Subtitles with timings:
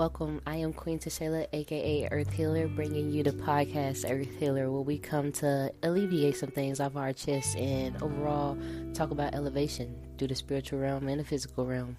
[0.00, 0.40] welcome.
[0.46, 4.96] I am Queen Tashayla, aka Earth Healer, bringing you the podcast Earth Healer, where we
[4.96, 8.56] come to alleviate some things off our chest and overall
[8.94, 11.98] talk about elevation through the spiritual realm and the physical realm.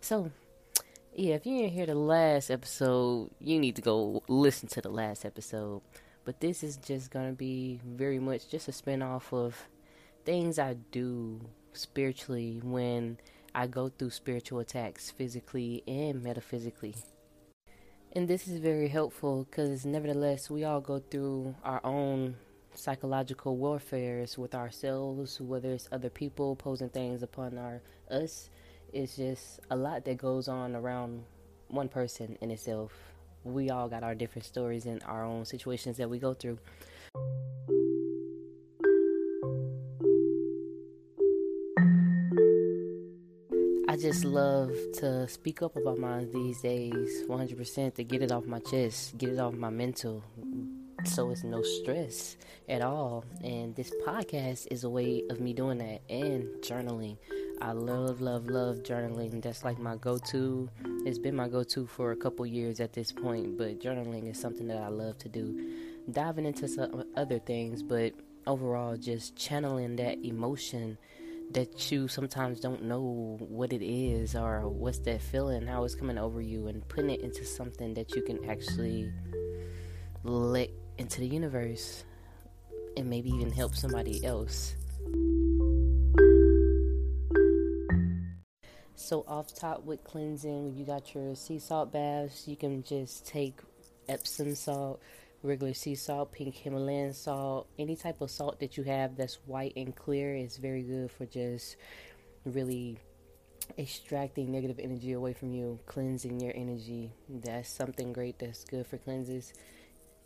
[0.00, 0.30] So,
[1.12, 4.88] yeah, if you didn't hear the last episode, you need to go listen to the
[4.88, 5.82] last episode.
[6.24, 9.66] But this is just gonna be very much just a spin off of
[10.24, 11.40] things I do
[11.72, 13.18] spiritually when
[13.54, 16.96] I go through spiritual attacks physically and metaphysically.
[18.12, 22.36] And this is very helpful because, nevertheless, we all go through our own
[22.74, 28.50] psychological warfares with ourselves, whether it's other people posing things upon our us.
[28.92, 31.24] It's just a lot that goes on around
[31.68, 32.92] one person in itself.
[33.44, 36.58] We all got our different stories and our own situations that we go through.
[43.94, 48.44] I just love to speak up about mine these days, 100% to get it off
[48.44, 50.24] my chest, get it off my mental,
[51.04, 52.36] so it's no stress
[52.68, 53.24] at all.
[53.44, 57.18] And this podcast is a way of me doing that and journaling.
[57.62, 59.40] I love, love, love journaling.
[59.40, 60.68] That's like my go to.
[61.06, 64.40] It's been my go to for a couple years at this point, but journaling is
[64.40, 65.72] something that I love to do.
[66.10, 68.12] Diving into some other things, but
[68.44, 70.98] overall, just channeling that emotion
[71.52, 76.18] that you sometimes don't know what it is or what's that feeling, how it's coming
[76.18, 79.12] over you, and putting it into something that you can actually
[80.24, 82.04] let into the universe
[82.96, 84.74] and maybe even help somebody else.
[88.96, 92.48] So, off top with cleansing, when you got your sea salt baths.
[92.48, 93.58] You can just take
[94.08, 95.02] Epsom salt
[95.44, 99.74] regular sea salt, pink Himalayan salt, any type of salt that you have that's white
[99.76, 101.76] and clear is very good for just
[102.44, 102.98] really
[103.78, 107.12] extracting negative energy away from you, cleansing your energy.
[107.28, 109.52] That's something great that's good for cleanses.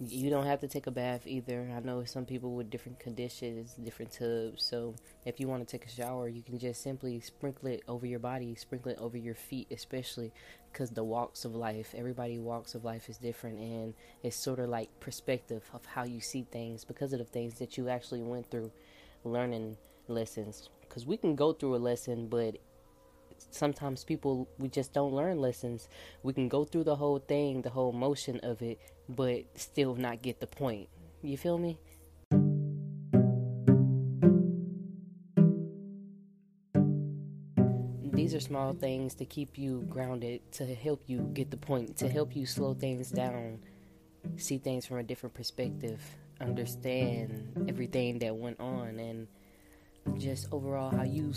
[0.01, 1.69] You don't have to take a bath either.
[1.77, 4.63] I know some people with different conditions, different tubs.
[4.63, 4.95] So
[5.25, 8.21] if you want to take a shower, you can just simply sprinkle it over your
[8.21, 10.33] body, sprinkle it over your feet, especially
[10.73, 13.93] because the walks of life, everybody walks of life is different, and
[14.23, 17.77] it's sort of like perspective of how you see things because of the things that
[17.77, 18.71] you actually went through,
[19.25, 19.77] learning
[20.07, 20.69] lessons.
[20.83, 22.57] Because we can go through a lesson, but
[23.51, 25.89] sometimes people we just don't learn lessons.
[26.23, 30.23] We can go through the whole thing, the whole motion of it, but still not
[30.23, 30.89] get the point.
[31.23, 31.79] You feel me?
[38.13, 42.09] These are small things to keep you grounded, to help you get the point, to
[42.09, 43.61] help you slow things down,
[44.37, 46.03] see things from a different perspective,
[46.41, 49.29] understand everything that went on, and
[50.17, 51.33] just overall how you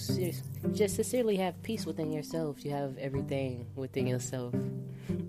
[0.73, 2.63] just sincerely have peace within yourself.
[2.63, 4.53] You have everything within yourself.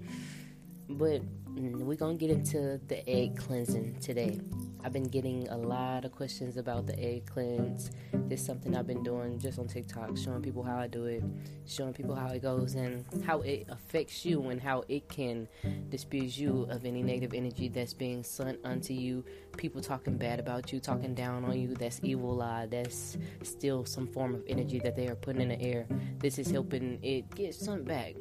[0.89, 1.23] but
[1.55, 4.41] Mm, we're gonna get into the egg cleansing today.
[4.83, 7.91] I've been getting a lot of questions about the egg cleanse.
[8.13, 11.23] This is something I've been doing just on TikTok, showing people how I do it,
[11.67, 15.47] showing people how it goes, and how it affects you, and how it can
[15.91, 19.23] dispose you of any negative energy that's being sent unto you.
[19.59, 21.75] People talking bad about you, talking down on you.
[21.75, 22.67] That's evil eye.
[22.67, 25.87] That's still some form of energy that they are putting in the air.
[26.19, 28.15] This is helping it get sent back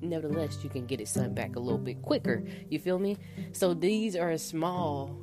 [0.00, 3.16] nevertheless you can get it sent back a little bit quicker you feel me
[3.52, 5.18] so these are small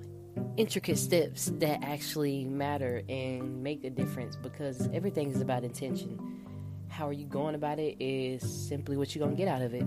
[0.57, 6.19] intricate steps that actually matter and make a difference because everything is about intention.
[6.89, 9.73] How are you going about it is simply what you're going to get out of
[9.73, 9.85] it.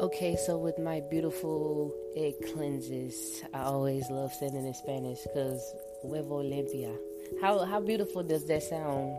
[0.00, 6.42] Okay, so with my beautiful egg cleanses, I always love saying in Spanish because huevo
[6.42, 6.96] limpia.
[7.40, 9.18] How how beautiful does that sound?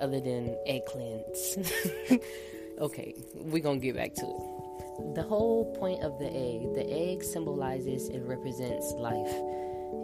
[0.00, 1.58] other than egg cleanse.
[2.78, 5.14] okay, we're gonna get back to it.
[5.14, 9.34] The whole point of the egg, the egg symbolizes and represents life.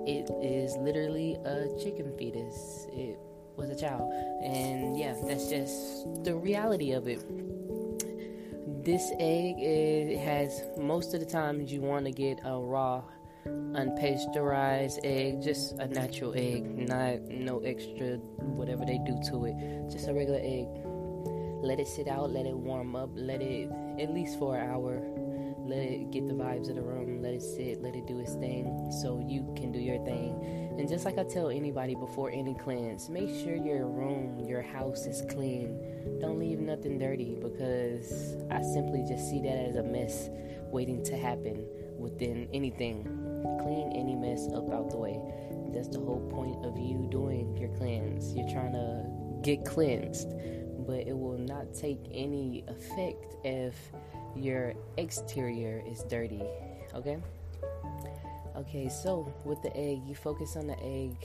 [0.06, 2.86] It is literally a chicken fetus.
[2.92, 3.18] It
[3.56, 4.12] was a child.
[4.42, 7.24] And yeah, that's just the reality of it.
[8.84, 13.04] This egg it has most of the times you want to get a raw
[13.46, 19.54] unpasteurized egg, just a natural egg, not no extra whatever they do to it,
[19.88, 20.66] just a regular egg.
[21.62, 23.70] Let it sit out, let it warm up, let it
[24.00, 25.00] at least for an hour.
[25.64, 28.34] Let it get the vibes of the room, let it sit, let it do its
[28.34, 30.76] thing so you can do your thing.
[30.78, 35.06] And just like I tell anybody before any cleanse, make sure your room, your house
[35.06, 36.18] is clean.
[36.20, 40.28] Don't leave nothing dirty because I simply just see that as a mess
[40.70, 41.64] waiting to happen
[41.96, 43.04] within anything.
[43.62, 45.20] Clean any mess up out the way.
[45.72, 48.34] That's the whole point of you doing your cleanse.
[48.34, 49.06] You're trying to
[49.42, 50.30] get cleansed,
[50.86, 53.74] but it will not take any effect if
[54.34, 56.42] your exterior is dirty.
[56.94, 57.18] Okay?
[58.56, 61.16] Okay, so with the egg, you focus on the egg,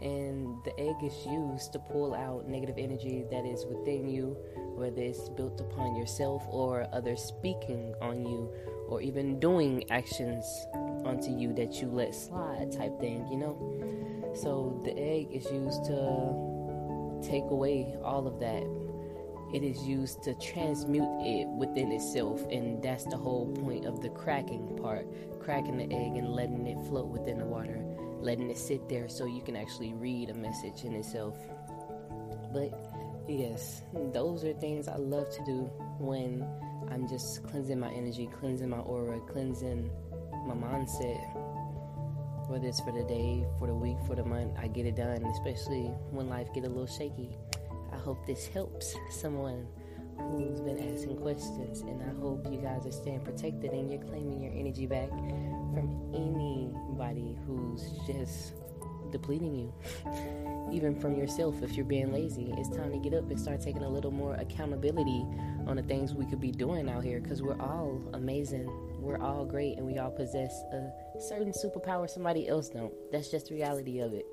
[0.00, 4.36] and the egg is used to pull out negative energy that is within you,
[4.74, 8.48] whether it's built upon yourself or others speaking on you,
[8.88, 10.44] or even doing actions
[11.04, 13.56] onto you that you let slide, type thing, you know?
[14.34, 18.62] So the egg is used to take away all of that
[19.52, 24.08] it is used to transmute it within itself and that's the whole point of the
[24.10, 25.06] cracking part
[25.40, 27.84] cracking the egg and letting it float within the water
[28.20, 31.36] letting it sit there so you can actually read a message in itself.
[32.52, 32.92] But
[33.28, 33.82] yes
[34.12, 36.44] those are things i love to do when
[36.90, 39.90] i'm just cleansing my energy cleansing my aura cleansing
[40.46, 41.20] my mindset.
[42.48, 45.24] Whether it's for the day for the week for the month i get it done
[45.24, 47.36] especially when life get a little shaky
[48.02, 49.66] hope this helps someone
[50.18, 54.42] who's been asking questions, and I hope you guys are staying protected and you're claiming
[54.42, 58.54] your energy back from anybody who's just
[59.10, 59.72] depleting you.
[60.72, 63.82] Even from yourself, if you're being lazy, it's time to get up and start taking
[63.82, 65.24] a little more accountability
[65.66, 68.66] on the things we could be doing out here because we're all amazing.
[68.98, 70.90] We're all great and we all possess a
[71.20, 72.92] certain superpower somebody else don't.
[73.12, 74.24] That's just the reality of it.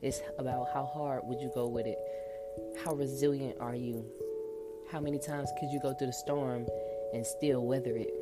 [0.00, 1.98] It's about how hard would you go with it
[2.84, 4.04] how resilient are you?
[4.90, 6.66] How many times could you go through the storm
[7.12, 8.12] and still weather it?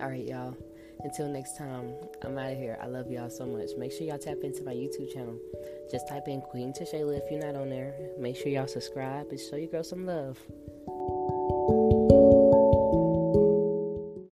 [0.00, 0.56] All right, y'all.
[1.04, 2.78] Until next time, I'm out of here.
[2.80, 3.70] I love y'all so much.
[3.76, 5.36] Make sure y'all tap into my YouTube channel.
[5.90, 7.94] Just type in Queen Tashayla if you're not on there.
[8.18, 10.38] Make sure y'all subscribe and show your girl some love.